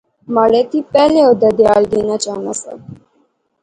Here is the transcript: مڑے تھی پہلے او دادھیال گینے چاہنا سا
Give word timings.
مڑے 0.33 0.61
تھی 0.69 0.79
پہلے 0.93 1.19
او 1.25 1.33
دادھیال 1.41 1.83
گینے 1.91 2.17
چاہنا 2.25 2.53
سا 2.61 2.73